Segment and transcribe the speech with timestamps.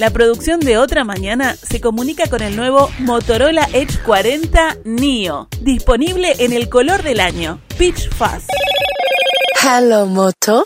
[0.00, 6.36] La producción de Otra Mañana se comunica con el nuevo Motorola Edge 40 Neo, disponible
[6.38, 8.48] en el color del año, Pitch Fast.
[9.62, 10.64] Hello, Moto.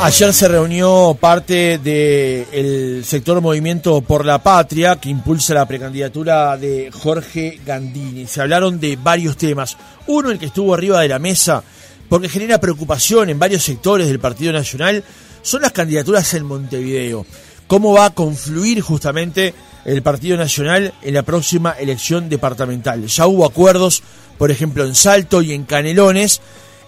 [0.00, 6.90] Ayer se reunió parte del sector Movimiento por la Patria que impulsa la precandidatura de
[6.90, 8.26] Jorge Gandini.
[8.26, 9.76] Se hablaron de varios temas.
[10.06, 11.62] Uno, el que estuvo arriba de la mesa,
[12.08, 15.04] porque genera preocupación en varios sectores del Partido Nacional,
[15.46, 17.24] son las candidaturas en Montevideo.
[17.68, 23.06] ¿Cómo va a confluir justamente el Partido Nacional en la próxima elección departamental?
[23.06, 24.02] Ya hubo acuerdos,
[24.38, 26.40] por ejemplo, en Salto y en Canelones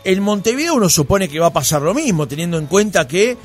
[0.05, 3.37] en Montevideo uno supone que va a pasar lo mismo, teniendo en cuenta que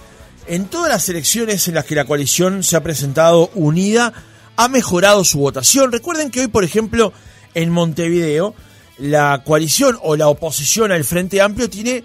[0.48, 4.14] en todas las elecciones en las que la coalición se ha presentado unida,
[4.56, 5.92] ha mejorado su votación.
[5.92, 7.12] Recuerden que hoy, por ejemplo,
[7.54, 8.56] en Montevideo,
[8.98, 12.04] la coalición o la oposición al Frente Amplio tiene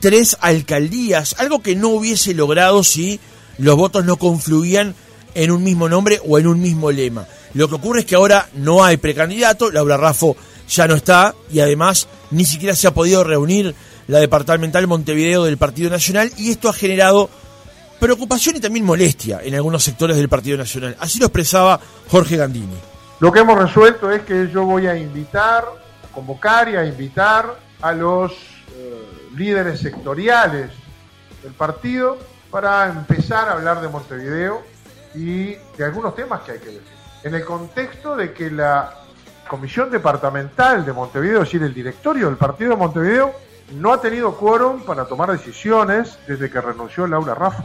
[0.00, 3.20] tres alcaldías, algo que no hubiese logrado si
[3.58, 4.94] los votos no confluían
[5.34, 7.26] en un mismo nombre o en un mismo lema.
[7.54, 10.36] Lo que ocurre es que ahora no hay precandidato, Laura Raffo
[10.68, 13.74] ya no está y además ni siquiera se ha podido reunir
[14.06, 17.30] la departamental Montevideo del Partido Nacional y esto ha generado
[17.98, 20.96] preocupación y también molestia en algunos sectores del Partido Nacional.
[21.00, 22.76] Así lo expresaba Jorge Gandini.
[23.20, 25.64] Lo que hemos resuelto es que yo voy a invitar,
[26.12, 30.70] convocar y a invitar a los eh, líderes sectoriales
[31.42, 32.18] del partido
[32.50, 34.62] para empezar a hablar de Montevideo
[35.14, 36.82] y de algunos temas que hay que decir.
[37.22, 38.94] En el contexto de que la
[39.48, 43.32] Comisión Departamental de Montevideo, es decir, el directorio del partido de Montevideo,
[43.74, 47.64] no ha tenido quórum para tomar decisiones desde que renunció Laura Raffo.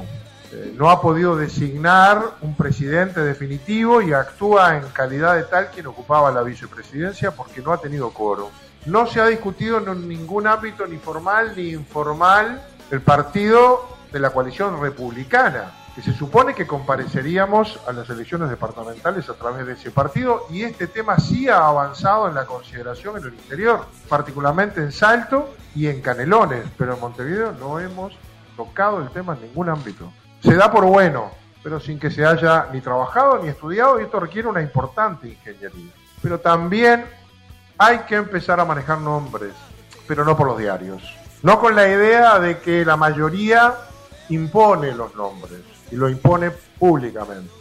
[0.51, 5.87] Eh, no ha podido designar un presidente definitivo y actúa en calidad de tal quien
[5.87, 8.49] ocupaba la vicepresidencia porque no ha tenido quórum.
[8.85, 14.29] No se ha discutido en ningún ámbito ni formal ni informal el partido de la
[14.31, 19.91] coalición republicana que se supone que compareceríamos a las elecciones departamentales a través de ese
[19.91, 24.91] partido y este tema sí ha avanzado en la consideración en el interior, particularmente en
[24.91, 28.13] Salto y en Canelones, pero en Montevideo no hemos
[28.57, 30.11] tocado el tema en ningún ámbito.
[30.41, 31.31] Se da por bueno,
[31.61, 35.91] pero sin que se haya ni trabajado ni estudiado y esto requiere una importante ingeniería.
[36.21, 37.05] Pero también
[37.77, 39.53] hay que empezar a manejar nombres,
[40.07, 41.01] pero no por los diarios.
[41.41, 43.73] No con la idea de que la mayoría
[44.29, 45.61] impone los nombres
[45.91, 47.51] y lo impone públicamente.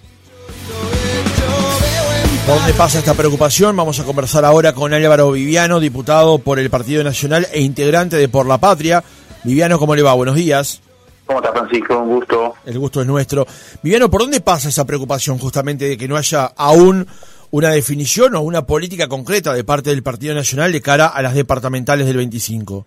[2.47, 3.77] ¿Por dónde pasa esta preocupación?
[3.77, 8.29] Vamos a conversar ahora con Álvaro Viviano, diputado por el Partido Nacional e integrante de
[8.29, 9.03] Por la Patria.
[9.45, 10.13] Viviano, ¿cómo le va?
[10.15, 10.81] Buenos días.
[11.27, 11.99] ¿Cómo está Francisco?
[11.99, 12.55] Un gusto.
[12.67, 13.47] El gusto es nuestro.
[13.83, 17.07] Viviano, ¿por dónde pasa esa preocupación justamente de que no haya aún
[17.53, 21.35] una definición o una política concreta de parte del Partido Nacional de cara a las
[21.35, 22.87] departamentales del 25?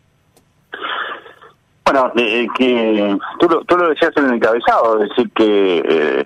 [1.85, 6.25] Bueno, eh, que tú lo, lo decías en el encabezado, es decir, que eh,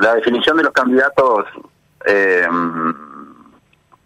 [0.00, 1.46] la definición de los candidatos
[2.04, 2.46] eh,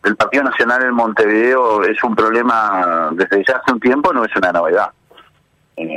[0.04, 4.34] del Partido Nacional en Montevideo es un problema desde ya hace un tiempo, no es
[4.36, 4.92] una novedad.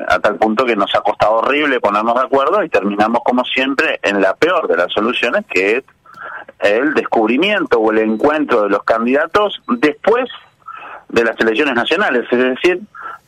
[0.07, 3.99] a tal punto que nos ha costado horrible ponernos de acuerdo y terminamos como siempre
[4.01, 5.83] en la peor de las soluciones, que es
[6.59, 10.29] el descubrimiento o el encuentro de los candidatos después
[11.09, 12.81] de las elecciones nacionales, es decir,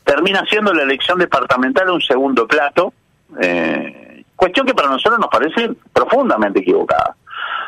[0.04, 2.92] termina siendo la elección departamental un segundo plato,
[3.40, 7.14] eh, cuestión que para nosotros nos parece profundamente equivocada.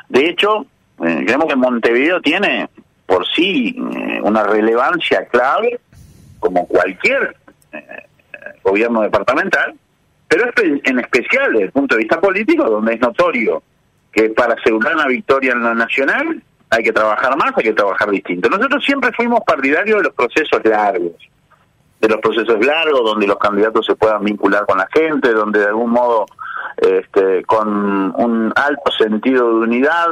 [0.08, 0.66] De hecho,
[1.04, 2.68] eh, creemos que Montevideo tiene
[3.06, 5.80] por sí eh, una relevancia clave,
[6.40, 7.36] como cualquier
[8.62, 9.74] gobierno departamental,
[10.28, 13.62] pero en especial desde el punto de vista político, donde es notorio
[14.12, 18.10] que para asegurar una victoria en lo nacional hay que trabajar más, hay que trabajar
[18.10, 18.48] distinto.
[18.48, 21.14] Nosotros siempre fuimos partidarios de los procesos largos
[22.00, 25.66] de los procesos largos, donde los candidatos se puedan vincular con la gente, donde de
[25.66, 26.26] algún modo,
[26.76, 30.08] este, con un alto sentido de unidad,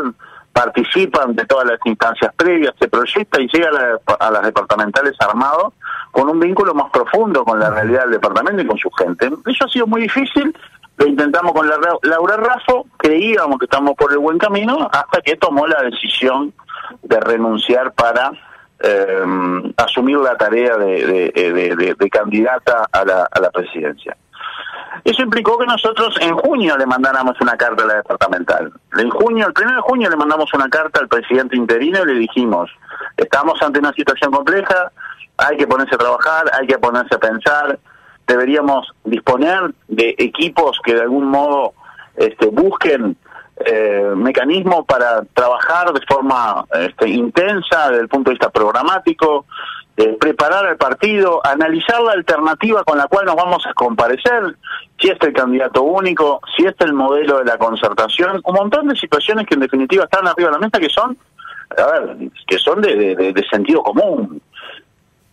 [0.53, 3.69] participan de todas las instancias previas, se proyecta y llega
[4.19, 5.75] a, las departamentales armados
[6.11, 9.31] con un vínculo más profundo con la realidad del departamento y con su gente.
[9.47, 10.57] Eso ha sido muy difícil,
[10.97, 15.37] lo intentamos con la, Laura Raffo, creíamos que estamos por el buen camino, hasta que
[15.37, 16.53] tomó la decisión
[17.03, 18.33] de renunciar para
[18.81, 24.17] eh, asumir la tarea de, candidata a la, a la presidencia.
[25.05, 28.73] Eso implicó que nosotros en junio le mandáramos una carta a la departamental.
[28.99, 32.15] En junio, el 1 de junio le mandamos una carta al presidente interino y le
[32.15, 32.71] dijimos,
[33.17, 34.91] estamos ante una situación compleja,
[35.37, 37.79] hay que ponerse a trabajar, hay que ponerse a pensar,
[38.27, 41.75] deberíamos disponer de equipos que de algún modo
[42.17, 43.17] este, busquen
[43.65, 49.47] eh, mecanismo para trabajar de forma este, intensa desde el punto de vista programático,
[50.21, 54.55] preparar el partido, analizar la alternativa con la cual nos vamos a comparecer,
[55.01, 58.97] si es el candidato único, si es el modelo de la concertación, un montón de
[58.97, 61.17] situaciones que en definitiva están arriba de la mesa que son,
[61.79, 64.43] a ver, que son de, de sentido común.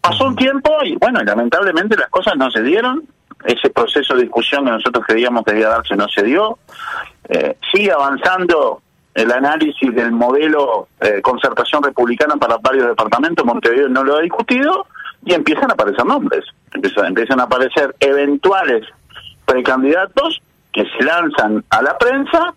[0.04, 3.04] Pasó un tiempo y bueno, lamentablemente las cosas no se dieron,
[3.46, 6.60] ese proceso de discusión que nosotros creíamos que debía darse no se dio.
[7.30, 8.82] Eh, sigue avanzando
[9.14, 14.88] el análisis del modelo eh, concertación republicana para varios departamentos, Montevideo no lo ha discutido,
[15.24, 18.86] y empiezan a aparecer nombres, empiezan, empiezan a aparecer eventuales
[19.46, 20.42] precandidatos
[20.74, 22.54] que se lanzan a la prensa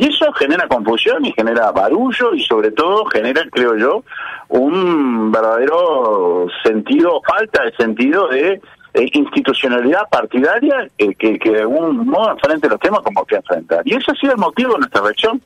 [0.00, 4.02] y eso genera confusión y genera barullo y sobre todo genera, creo yo,
[4.48, 8.62] un verdadero sentido, falta de sentido de
[8.94, 13.82] eh, institucionalidad partidaria que, que, de algún modo enfrente los temas como que enfrentar.
[13.84, 15.42] Y ese ha sido el motivo de nuestra reacción,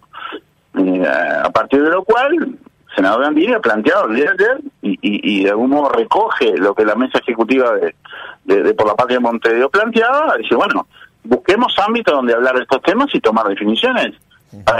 [0.78, 1.04] eh,
[1.42, 2.56] a partir de lo cual el
[2.94, 6.76] senador Gandini ha planteado el día de ayer y, y, de algún modo recoge lo
[6.76, 10.86] que la mesa ejecutiva de, de, Por la Patria de Montevideo planteaba, dice, bueno,
[11.24, 14.14] busquemos ámbitos donde hablar de estos temas y tomar definiciones.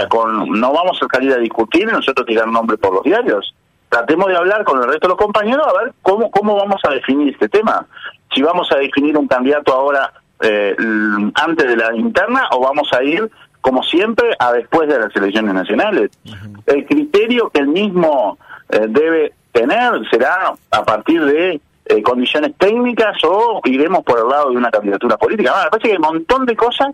[0.09, 3.53] Con, no vamos a salir a discutir y nosotros tirar nombre por los diarios.
[3.89, 6.91] Tratemos de hablar con el resto de los compañeros a ver cómo, cómo vamos a
[6.91, 7.85] definir este tema
[8.35, 10.11] si vamos a definir un candidato ahora
[10.41, 10.75] eh,
[11.35, 13.29] antes de la interna o vamos a ir,
[13.61, 16.11] como siempre, a después de las elecciones nacionales.
[16.65, 18.37] El criterio que el mismo
[18.69, 24.49] eh, debe tener será a partir de eh, condiciones técnicas o iremos por el lado
[24.49, 25.53] de una candidatura política.
[25.63, 26.93] me parece que hay un montón de cosas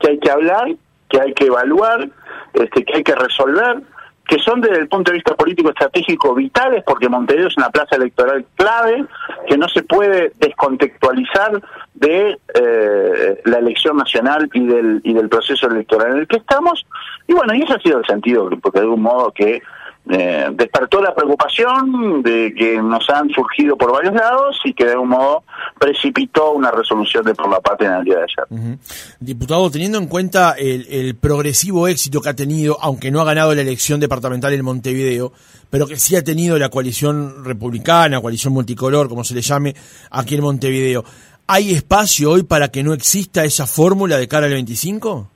[0.00, 0.66] que hay que hablar,
[1.12, 2.08] que hay que evaluar,
[2.54, 3.82] este, que hay que resolver
[4.26, 7.96] que son desde el punto de vista político estratégico vitales, porque Montevideo es una plaza
[7.96, 9.04] electoral clave,
[9.46, 11.60] que no se puede descontextualizar
[11.94, 16.86] de eh, la elección nacional y del, y del proceso electoral en el que estamos.
[17.26, 19.60] Y bueno, y ese ha sido el sentido, porque de algún modo que
[20.10, 24.92] eh, despertó la preocupación de que nos han surgido por varios lados y que de
[24.92, 25.44] algún modo
[25.78, 28.78] precipitó una resolución de por la patria en el día de ayer.
[29.20, 33.60] Diputado, teniendo en cuenta el, progresivo éxito que ha tenido, aunque no ha ganado la
[33.60, 35.32] elección departamental en Montevideo,
[35.70, 39.74] pero que sí ha tenido la coalición republicana, coalición multicolor, como se le llame,
[40.10, 41.04] aquí en Montevideo,
[41.46, 45.28] ¿hay espacio hoy para que no exista esa fórmula de cara al 25?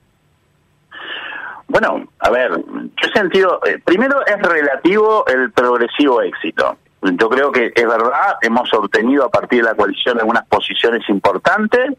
[1.67, 2.51] Bueno, a ver,
[2.95, 3.59] ¿qué sentido?
[3.65, 6.77] Eh, primero es relativo el progresivo éxito.
[7.01, 11.93] Yo creo que es verdad, hemos obtenido a partir de la coalición algunas posiciones importantes,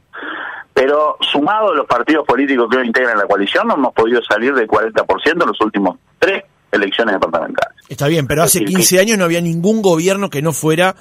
[0.73, 4.55] pero sumado a los partidos políticos que hoy integran la coalición, no hemos podido salir
[4.55, 7.77] del 40% en los últimos tres elecciones departamentales.
[7.89, 10.95] Está bien, pero hace 15 años no había ningún gobierno que no fuera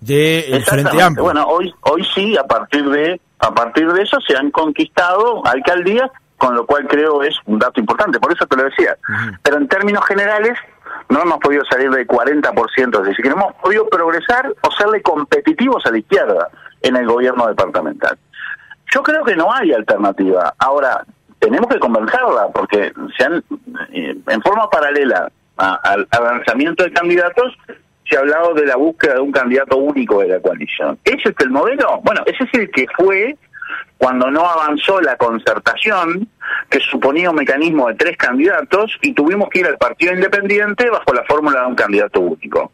[0.00, 1.24] del Frente Amplio.
[1.24, 6.10] Bueno, hoy hoy sí, a partir de a partir de eso se han conquistado alcaldías
[6.42, 8.96] con lo cual creo es un dato importante, por eso te lo decía.
[9.44, 10.58] Pero en términos generales,
[11.08, 15.00] no hemos podido salir del 40%, es decir, que no hemos podido progresar o serle
[15.02, 16.48] competitivos a la izquierda
[16.80, 18.18] en el gobierno departamental.
[18.92, 20.52] Yo creo que no hay alternativa.
[20.58, 21.04] Ahora,
[21.38, 23.44] tenemos que convencerla, porque se han,
[23.92, 27.56] eh, en forma paralela al lanzamiento de candidatos,
[28.10, 30.98] se ha hablado de la búsqueda de un candidato único de la coalición.
[31.04, 32.00] ¿Ese es el modelo?
[32.02, 33.36] Bueno, ese es el que fue
[34.02, 36.26] cuando no avanzó la concertación,
[36.68, 41.14] que suponía un mecanismo de tres candidatos, y tuvimos que ir al partido independiente bajo
[41.14, 42.72] la fórmula de un candidato único.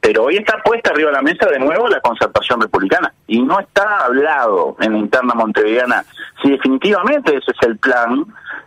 [0.00, 3.60] Pero hoy está puesta arriba de la mesa de nuevo la concertación republicana y no
[3.60, 6.04] está hablado en la interna montevideana
[6.42, 8.24] si definitivamente ese es el plan,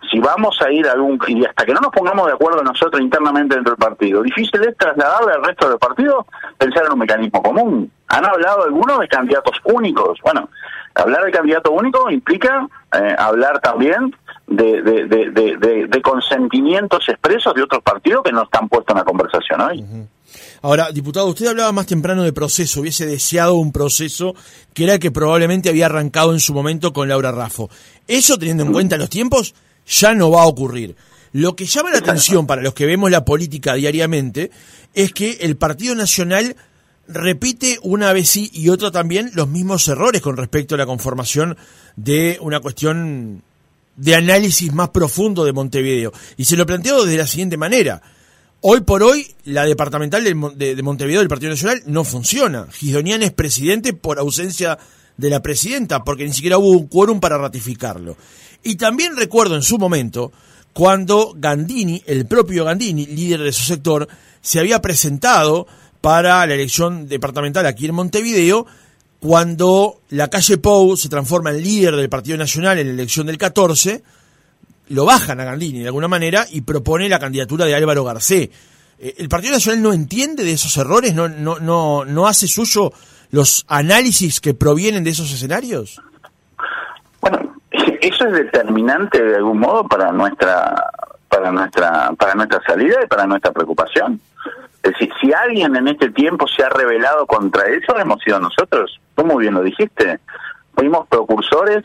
[0.09, 3.02] si vamos a ir a algún y hasta que no nos pongamos de acuerdo nosotros
[3.02, 6.26] internamente dentro del partido, difícil es trasladarle al resto del partido
[6.57, 7.92] pensar en un mecanismo común.
[8.07, 10.18] Han hablado algunos de candidatos únicos.
[10.23, 10.49] Bueno,
[10.97, 14.16] Hablar de candidato único implica eh, hablar también
[14.47, 19.85] de, de, consentimientos expresos de otros partidos que no están puestos en la conversación hoy.
[20.61, 24.35] Ahora, diputado, usted hablaba más temprano de proceso, hubiese deseado un proceso
[24.73, 27.69] que era el que probablemente había arrancado en su momento con Laura Raffo.
[28.07, 29.54] Eso, teniendo en cuenta los tiempos,
[29.85, 30.95] ya no va a ocurrir.
[31.33, 34.49] Lo que llama la atención para los que vemos la política diariamente
[34.94, 36.56] es que el Partido Nacional
[37.07, 41.57] repite una vez sí y otra también los mismos errores con respecto a la conformación
[41.95, 43.42] de una cuestión
[43.95, 46.14] de análisis más profundo de Montevideo.
[46.37, 48.02] Y se lo planteo de la siguiente manera.
[48.61, 52.68] Hoy por hoy, la departamental de, Montevideo del Partido Nacional no funciona.
[52.71, 54.78] Gisdonian es presidente por ausencia
[55.16, 58.18] de la presidenta, porque ni siquiera hubo un quórum para ratificarlo.
[58.64, 60.31] Y también recuerdo en su momento
[60.73, 64.07] cuando Gandini, el propio Gandini, líder de su sector,
[64.42, 65.68] se había presentado
[66.07, 68.66] para la elección departamental aquí en Montevideo,
[69.19, 73.37] cuando la calle Pou se transforma en líder del Partido Nacional en la elección del
[73.37, 74.02] 14,
[74.87, 78.49] lo bajan a Gandini de alguna manera y propone la candidatura de Álvaro Garcé.
[78.99, 81.14] Eh, ¿El Partido Nacional no entiende de esos errores?
[81.14, 82.94] ¿No, no, no, no hace suyo
[83.31, 86.02] los análisis que provienen de esos escenarios?
[87.19, 87.54] Bueno,
[87.99, 90.73] eso es determinante de algún modo para nuestra
[91.28, 94.21] para nuestra para nuestra salida y para nuestra preocupación.
[94.87, 99.01] Es decir, si alguien en este tiempo se ha rebelado contra eso, hemos sido nosotros.
[99.15, 100.19] Tú muy bien lo dijiste.
[100.75, 101.83] Fuimos precursores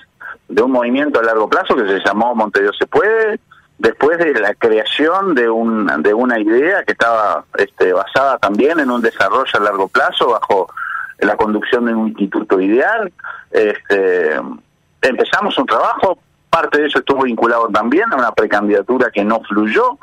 [0.49, 3.41] de un movimiento a largo plazo que se llamó Montevideo se puede,
[3.79, 8.89] después de la creación de, un, de una idea que estaba este, basada también en
[8.89, 10.73] un desarrollo a largo plazo bajo
[11.19, 13.13] la conducción de un instituto ideal.
[13.51, 14.37] Este,
[15.01, 16.19] empezamos un trabajo,
[16.49, 19.99] parte de eso estuvo vinculado también a una precandidatura que no fluyó.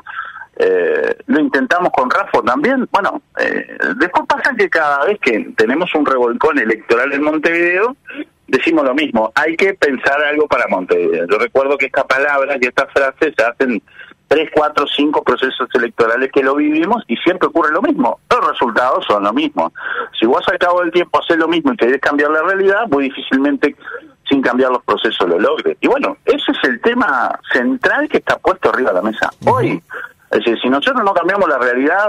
[0.62, 2.86] Eh, lo intentamos con Rafa también.
[2.92, 7.96] Bueno, eh, después pasa que cada vez que tenemos un revolcón electoral en Montevideo,
[8.46, 11.26] decimos lo mismo, hay que pensar algo para Montevideo.
[11.30, 13.82] Yo recuerdo que esta palabra y esta frase se hacen
[14.28, 18.20] tres, cuatro, cinco procesos electorales que lo vivimos y siempre ocurre lo mismo.
[18.30, 19.72] Los resultados son lo mismo.
[20.18, 23.04] Si vos al cabo del tiempo haces lo mismo y querés cambiar la realidad, muy
[23.04, 23.74] difícilmente
[24.30, 25.76] sin cambiar los procesos lo logres.
[25.80, 29.28] Y bueno, ese es el tema central que está puesto arriba de la mesa.
[29.44, 29.82] Hoy,
[30.30, 32.08] es decir, si nosotros no cambiamos la realidad,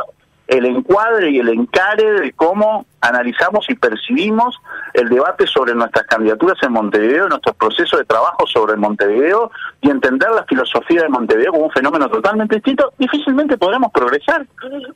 [0.52, 4.60] el encuadre y el encare de cómo analizamos y percibimos
[4.94, 9.50] el debate sobre nuestras candidaturas en Montevideo, nuestros procesos de trabajo sobre Montevideo
[9.80, 14.46] y entender la filosofía de Montevideo como un fenómeno totalmente distinto, difícilmente podremos progresar.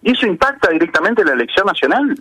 [0.03, 2.15] Y eso impacta directamente en la elección nacional,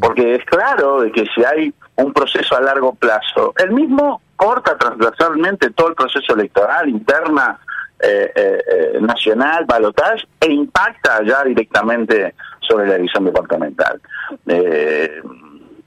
[0.00, 4.78] porque es claro de que si hay un proceso a largo plazo, el mismo corta
[4.78, 7.58] transversalmente todo el proceso electoral, interna,
[8.00, 14.00] eh, eh, eh, nacional, balotage, e impacta ya directamente sobre la elección departamental.
[14.46, 15.20] Eh,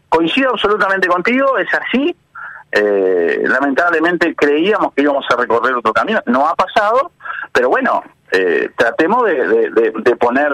[0.10, 2.16] coincido absolutamente contigo, es así.
[2.72, 7.12] Eh, lamentablemente creíamos que íbamos a recorrer otro camino, no ha pasado,
[7.52, 8.02] pero bueno,
[8.32, 10.54] eh, tratemos de, poner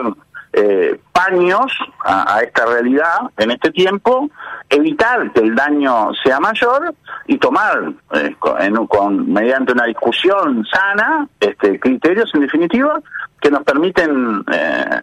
[1.12, 1.72] paños
[2.04, 4.30] a, esta realidad en este tiempo,
[4.70, 6.94] evitar que el daño sea mayor
[7.28, 7.94] y tomar
[8.40, 13.02] con, mediante una discusión sana este, criterios en definitiva
[13.42, 14.44] que nos permiten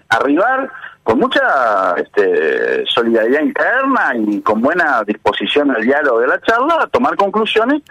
[0.09, 0.71] arribar
[1.05, 6.87] con mucha este, solidaridad interna y con buena disposición al diálogo de la charla, a
[6.87, 7.83] tomar conclusiones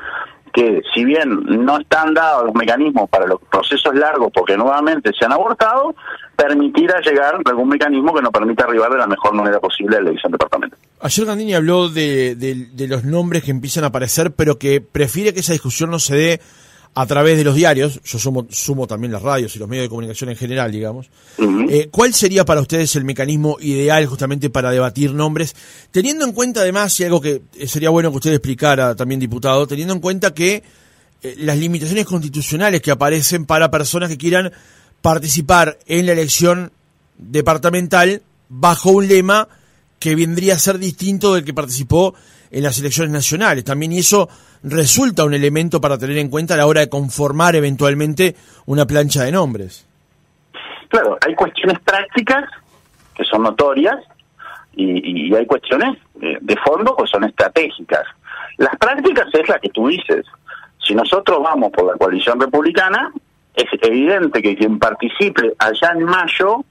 [0.53, 5.25] que si bien no están dados los mecanismos para los procesos largos porque nuevamente se
[5.25, 5.95] han abortado,
[6.35, 10.09] permitirá llegar algún mecanismo que nos permita arribar de la mejor manera posible a la
[10.09, 10.77] elección departamental.
[11.01, 15.41] Ayer Gandini habló de, de los nombres que empiezan a aparecer, pero que prefiere que
[15.41, 16.41] esa discusión no se dé
[16.95, 19.89] a través de los diarios, yo sumo, sumo también las radios y los medios de
[19.89, 21.09] comunicación en general, digamos,
[21.69, 25.55] eh, ¿cuál sería para ustedes el mecanismo ideal justamente para debatir nombres?
[25.89, 29.93] Teniendo en cuenta además, y algo que sería bueno que usted explicara también, diputado, teniendo
[29.93, 30.61] en cuenta que
[31.23, 34.51] eh, las limitaciones constitucionales que aparecen para personas que quieran
[35.01, 36.71] participar en la elección
[37.17, 39.47] departamental bajo un lema
[39.99, 42.13] que vendría a ser distinto del que participó
[42.53, 44.29] en las elecciones nacionales también y eso
[44.63, 48.35] resulta un elemento para tener en cuenta a la hora de conformar eventualmente
[48.67, 49.85] una plancha de nombres.
[50.87, 52.45] Claro, hay cuestiones prácticas
[53.15, 53.95] que son notorias
[54.75, 58.03] y, hay cuestiones de, fondo que son estratégicas.
[58.57, 60.25] Las prácticas es la que tú dices.
[60.85, 63.11] Si nosotros vamos por la coalición republicana,
[63.55, 66.63] es evidente que quien participe allá en mayo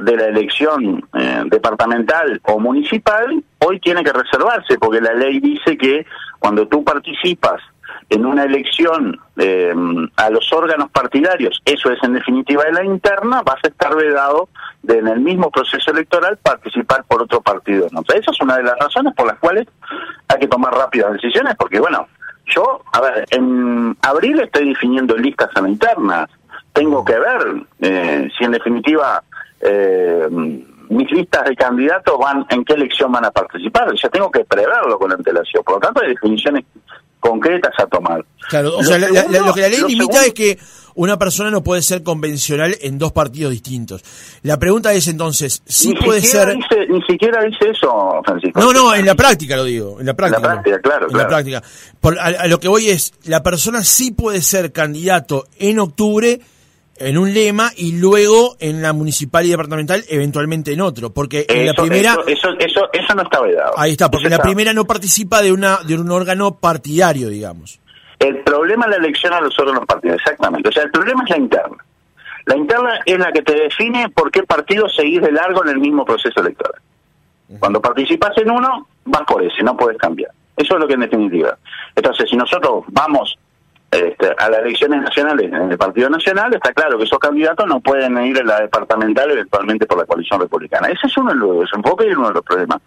[0.00, 5.76] de la elección eh, departamental o municipal, hoy tiene que reservarse, porque la ley dice
[5.76, 6.06] que
[6.38, 7.62] cuando tú participas
[8.08, 9.74] en una elección eh,
[10.16, 14.48] a los órganos partidarios, eso es en definitiva de la interna, vas a estar vedado
[14.82, 17.88] de en el mismo proceso electoral participar por otro partido.
[17.90, 18.02] ¿no?
[18.02, 19.66] esa es una de las razones por las cuales
[20.28, 22.06] hay que tomar rápidas decisiones, porque bueno,
[22.46, 26.28] yo, a ver, en abril estoy definiendo listas a la interna,
[26.72, 29.22] tengo que ver eh, si en definitiva
[29.68, 30.28] eh,
[30.88, 33.92] mis listas de candidatos van en qué elección van a participar.
[34.00, 35.62] Ya tengo que preverlo con antelación.
[35.64, 36.64] Por lo tanto, hay definiciones
[37.18, 38.24] concretas a tomar.
[38.48, 40.58] Claro, o sea, lo que la ley limita es que
[40.94, 44.02] una persona no puede ser convencional en dos partidos distintos.
[44.42, 46.56] La pregunta es entonces, ¿sí puede ser...
[46.88, 48.60] ni siquiera dice eso, Francisco.
[48.60, 50.38] No, no, en la práctica lo digo, en la práctica.
[50.38, 51.06] En la práctica, claro.
[51.10, 51.62] En la práctica.
[52.20, 56.40] a, lo que voy es, la persona sí puede ser candidato en octubre
[56.98, 61.66] en un lema y luego en la municipal y departamental eventualmente en otro, porque en
[61.66, 63.72] la primera eso, eso, eso, no está vedado.
[63.76, 67.80] Ahí está, porque en la primera no participa de una de un órgano partidario, digamos.
[68.18, 70.68] El problema es la elección a los órganos partidarios, exactamente.
[70.68, 71.76] O sea, el problema es la interna.
[72.46, 75.78] La interna es la que te define por qué partido seguís de largo en el
[75.78, 76.80] mismo proceso electoral.
[77.58, 80.30] Cuando participas en uno, vas por ese, no puedes cambiar.
[80.56, 81.56] Eso es lo que en definitiva.
[81.94, 83.36] Entonces, si nosotros vamos
[83.96, 87.80] este, a las elecciones nacionales en el Partido Nacional, está claro que esos candidatos no
[87.80, 90.88] pueden ir en la departamental eventualmente por la coalición republicana.
[90.88, 92.82] Ese es uno de los enfoques y uno de los problemas.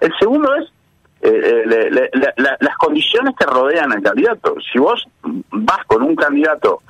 [0.00, 0.64] El segundo es
[1.20, 2.10] eh, eh,
[2.60, 4.56] las condiciones que rodean al candidato.
[4.72, 6.82] Si vos vas con un candidato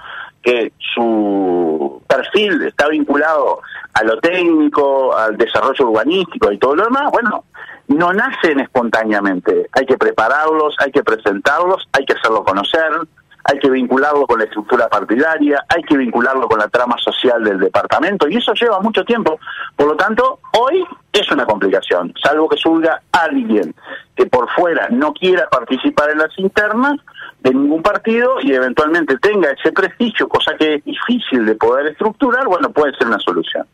[0.43, 3.61] que su perfil está vinculado
[3.95, 7.45] a lo técnico, al desarrollo urbanístico y todo lo demás, bueno,
[7.89, 9.69] no nacen espontáneamente.
[9.73, 12.91] Hay que prepararlos, hay que presentarlos, hay que hacerlo conocer,
[13.51, 17.59] hay que vincularlo con la estructura partidaria, hay que vincularlo con la trama social del
[17.59, 19.41] departamento y eso lleva mucho tiempo.
[19.75, 23.75] Por lo tanto, hoy es una complicación, salvo que surga alguien
[24.15, 27.01] que por fuera no quiera participar en las internas
[27.41, 32.47] de ningún partido y eventualmente tenga ese prestigio, cosa que es difícil de poder estructurar,
[32.47, 33.67] bueno, puede ser una solución.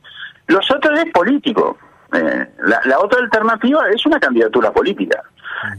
[0.47, 1.77] Los otros es político.
[2.13, 2.47] Eh,
[2.85, 5.21] la otra alternativa es una candidatura política.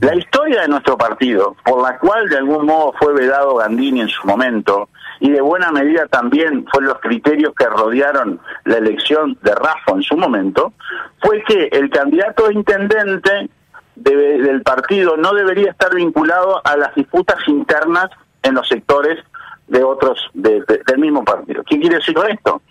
[0.02, 4.10] La historia de nuestro partido, por la cual de algún modo fue vedado Gandini en
[4.10, 4.90] su momento,
[5.20, 10.04] y de buena medida también fueron los criterios que rodearon la elección de Rafa en
[10.04, 10.74] su momento,
[11.22, 13.50] fue que el candidato a intendente
[13.96, 18.10] del partido no debería estar vinculado a las disputas internas
[18.44, 19.24] en los sectores
[19.68, 21.64] de otros del mismo partido.
[21.64, 22.62] ¿Qué quiere decir esto?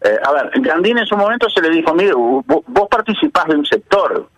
[0.00, 3.66] Eh, a ver, Gandini en su momento se le dijo, mire, vos participás de un
[3.66, 4.28] sector,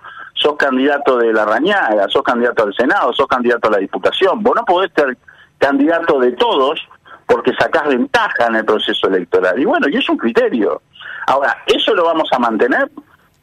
[0.43, 4.43] sos candidato de la Rañaga, sos candidato al Senado, sos candidato a la Diputación.
[4.43, 5.17] Vos no podés ser
[5.59, 6.81] candidato de todos
[7.27, 9.59] porque sacás ventaja en el proceso electoral.
[9.59, 10.83] Y bueno, y es un criterio.
[11.27, 12.91] Ahora, ¿eso lo vamos a mantener?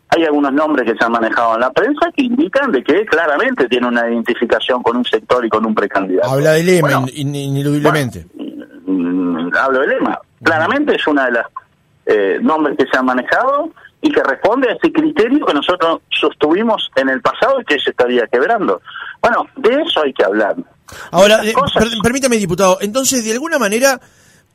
[0.09, 3.67] Hay algunos nombres que se han manejado en la prensa que indican de que claramente
[3.67, 6.29] tiene una identificación con un sector y con un precandidato.
[6.29, 8.25] Habla de lema, ineludiblemente.
[8.85, 10.19] Mm, hablo de lema.
[10.43, 11.45] Claramente es una de las
[12.05, 13.69] eh, nombres que se han manejado
[14.01, 17.91] y que responde a ese criterio que nosotros sostuvimos en el pasado y que se
[17.91, 18.81] estaría quebrando.
[19.21, 20.55] Bueno, de eso hay que hablar.
[21.11, 21.53] Ahora, eh,
[22.01, 23.99] permítame, diputado, entonces, de alguna manera,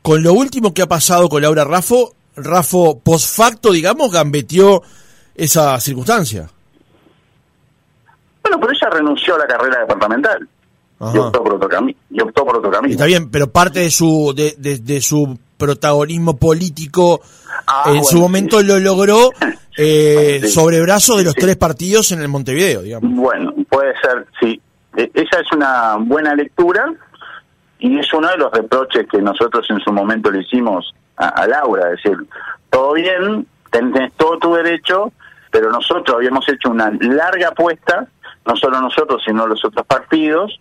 [0.01, 4.81] con lo último que ha pasado con Laura Raffo, Raffo post facto, digamos, gambeteó
[5.35, 6.49] esa circunstancia.
[8.41, 10.47] Bueno, pero ella renunció a la carrera departamental.
[10.99, 12.93] Y optó, por otro camino, y optó por otro camino.
[12.93, 17.21] Está bien, pero parte de su de, de su protagonismo político
[17.67, 19.31] Ah, en su momento lo logró
[19.77, 23.11] eh, sobre brazo de los tres partidos en el Montevideo, digamos.
[23.13, 24.61] Bueno, puede ser, sí.
[24.95, 26.93] E, esa es una buena lectura
[27.79, 31.91] y es uno de los reproches que nosotros en su momento le hicimos a, Laura,
[31.93, 32.17] es decir,
[32.69, 35.13] todo bien, tenés todo tu derecho,
[35.49, 38.05] pero nosotros habíamos hecho una larga apuesta,
[38.45, 40.59] no solo nosotros, sino los otros partidos,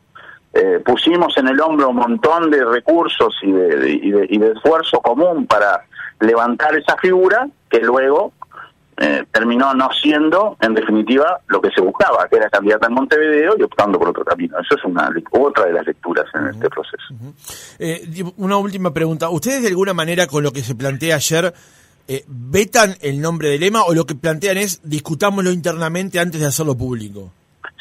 [0.55, 5.85] eh, pusimos en el hombro un montón de recursos y y de esfuerzo común para
[6.21, 8.33] levantar esa figura que luego
[8.97, 13.57] eh, terminó no siendo, en definitiva, lo que se buscaba, que era candidata en Montevideo
[13.59, 14.57] y optando por otro camino.
[14.61, 17.15] Eso es una otra de las lecturas en este proceso.
[17.81, 19.31] Eh, una última pregunta.
[19.31, 21.53] ¿Ustedes de alguna manera con lo que se plantea ayer
[22.07, 26.47] eh, vetan el nombre de lema o lo que plantean es discutámoslo internamente antes de
[26.47, 27.33] hacerlo público?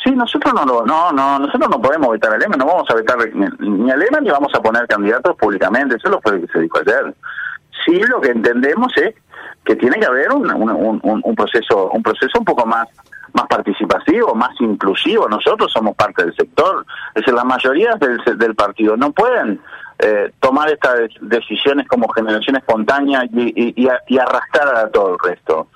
[0.04, 3.18] Sí, nosotros no, no, no, nosotros no podemos vetar a Lema, no vamos a vetar
[3.60, 6.80] ni a Lema ni vamos a poner candidatos públicamente, eso es lo que se dijo
[6.80, 7.13] ayer
[7.86, 9.16] sí lo que entendemos es
[9.66, 12.88] que tiene que haber un, un, proceso un proceso un poco más
[13.36, 15.28] más participativo, más inclusivo.
[15.28, 16.86] Nosotros somos parte del sector.
[17.16, 19.60] Es decir, la mayoría del, del partido no pueden
[19.98, 25.68] eh, tomar estas decisiones como generación espontánea y, y, arrastrar a todo el resto.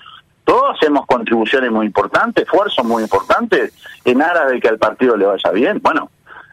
[0.47, 3.73] Todos hacemos contribuciones muy importantes, esfuerzos muy importantes
[4.05, 5.81] en aras de que al partido le vaya bien.
[5.83, 6.09] Bueno,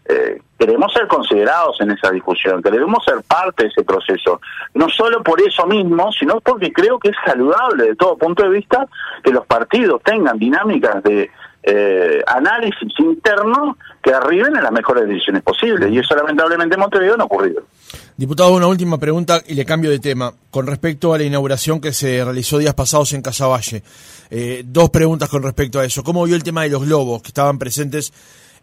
[0.06, 4.40] eh, queremos ser considerados en esa discusión, queremos ser parte de ese proceso.
[4.74, 8.48] No solo por eso mismo, sino porque creo que es saludable de todo punto de
[8.48, 8.84] vista
[9.22, 11.30] que los partidos tengan dinámicas de
[11.66, 15.90] eh, análisis interno que arriben a las mejores decisiones posibles.
[15.90, 17.62] Y eso lamentablemente en Montevideo no ha ocurrido.
[18.16, 20.32] Diputado, una última pregunta y le cambio de tema.
[20.50, 23.82] Con respecto a la inauguración que se realizó días pasados en Casaballe,
[24.30, 26.04] eh, dos preguntas con respecto a eso.
[26.04, 28.12] ¿Cómo vio el tema de los globos que estaban presentes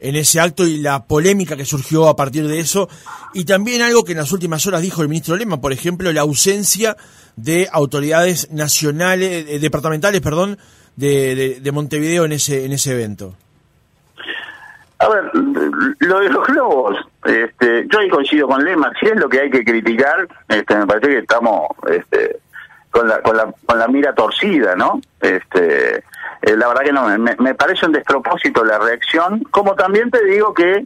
[0.02, 2.90] en ese acto y la polémica que surgió a partir de eso.
[3.36, 6.22] Y también algo que en las últimas horas dijo el ministro Lema, por ejemplo, la
[6.22, 6.98] ausencia
[7.36, 10.58] de autoridades nacionales, eh, departamentales, perdón,
[10.96, 13.36] de, de, Montevideo en ese, en ese evento.
[15.00, 19.28] A ver, lo de los globos, este, yo ahí coincido con Lema, si es lo
[19.28, 22.38] que hay que criticar, este, me parece que estamos este,
[22.92, 25.02] con, la, con, la, con la mira torcida, ¿no?
[25.20, 26.04] Este,
[26.42, 30.54] eh, la verdad que no, me, parece un despropósito la reacción, como también te digo
[30.54, 30.86] que,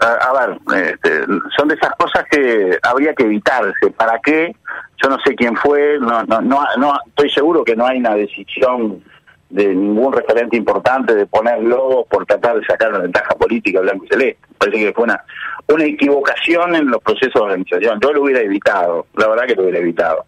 [0.00, 3.90] a, ver, este, son de esas cosas que habría que evitarse.
[3.96, 4.54] ¿Para qué?
[5.02, 8.14] Yo no sé quién fue, no, no, no, no estoy seguro que no hay una
[8.14, 9.02] decisión
[9.50, 14.04] de ningún referente importante de poner logos por tratar de sacar una ventaja política blanco
[14.04, 14.40] y celeste.
[14.58, 15.22] Parece que fue una,
[15.68, 18.00] una equivocación en los procesos de organización.
[18.00, 20.24] Yo lo hubiera evitado, la verdad que lo hubiera evitado.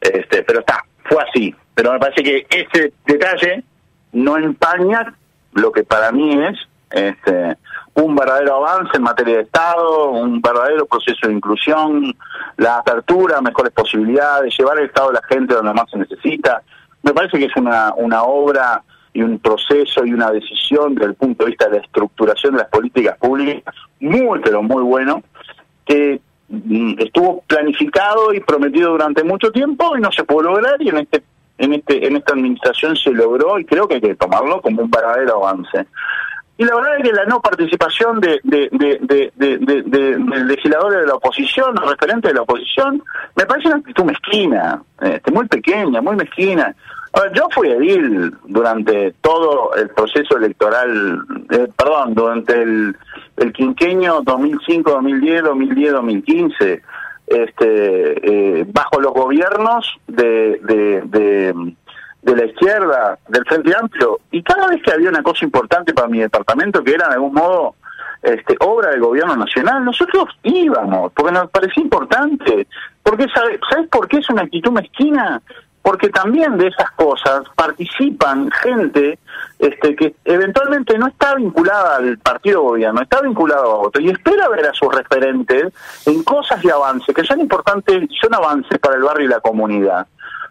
[0.00, 1.54] Este, pero está, fue así.
[1.74, 3.64] Pero me parece que ese detalle
[4.12, 5.14] no empaña
[5.52, 6.58] lo que para mí es
[6.90, 7.56] este,
[7.94, 12.14] un verdadero avance en materia de Estado, un verdadero proceso de inclusión,
[12.56, 16.62] la apertura, mejores posibilidades, llevar el Estado a la gente donde más se necesita.
[17.02, 21.14] Me parece que es una, una obra y un proceso y una decisión desde el
[21.14, 23.62] punto de vista de la estructuración de las políticas públicas
[24.00, 25.22] muy, pero muy bueno,
[25.86, 30.88] que mm, estuvo planificado y prometido durante mucho tiempo y no se pudo lograr y
[30.88, 31.22] en este
[31.56, 34.90] en este en esta administración se logró y creo que hay que tomarlo como un
[34.90, 35.86] verdadero avance.
[36.56, 41.14] Y la verdad es que la no participación de, de, de, de, legisladores de la
[41.14, 43.02] oposición, referentes de la oposición,
[43.34, 46.74] me parece una actitud mezquina, este, muy pequeña, muy mezquina.
[47.34, 51.18] yo fui edil durante todo el proceso electoral,
[51.50, 52.96] eh, perdón, durante el,
[53.38, 56.82] el quinquenio 2005-2010, 2010-2015,
[57.26, 60.60] este, eh, bajo los gobiernos de,
[62.24, 66.08] de la izquierda, del Frente Amplio, y cada vez que había una cosa importante para
[66.08, 67.74] mi departamento, que era de algún modo
[68.22, 72.66] este, obra del gobierno nacional, nosotros íbamos, porque nos parecía importante.
[73.02, 75.42] Porque ¿sabes, ¿Sabes por qué es una actitud mezquina?
[75.82, 79.18] Porque también de esas cosas participan gente
[79.58, 84.48] este, que eventualmente no está vinculada al partido gobierno, está vinculado a otro, y espera
[84.48, 85.74] ver a sus referentes
[86.06, 90.06] en cosas de avance, que son importantes, son avances para el barrio y la comunidad.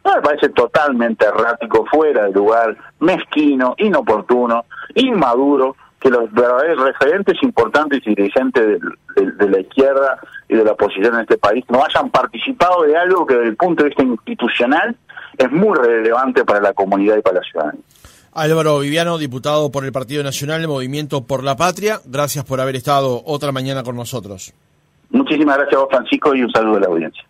[0.05, 7.41] No me parece totalmente errático, fuera de lugar, mezquino, inoportuno, inmaduro, que los verdaderos referentes
[7.41, 8.81] importantes y dirigentes
[9.15, 13.25] de, la izquierda y de la oposición en este país no hayan participado de algo
[13.25, 14.97] que desde el punto de vista institucional
[15.37, 17.81] es muy relevante para la comunidad y para la ciudadanía.
[18.33, 23.21] Álvaro Viviano, diputado por el Partido Nacional, Movimiento por la Patria, gracias por haber estado
[23.25, 24.53] otra mañana con nosotros.
[25.11, 27.23] Muchísimas gracias a vos, Francisco, y un saludo a la audiencia.